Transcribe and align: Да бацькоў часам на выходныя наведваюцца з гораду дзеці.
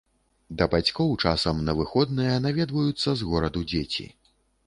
Да 0.61 0.65
бацькоў 0.73 1.11
часам 1.31 1.59
на 1.67 1.75
выходныя 1.81 2.39
наведваюцца 2.47 3.09
з 3.19 3.27
гораду 3.35 3.61
дзеці. 3.75 4.09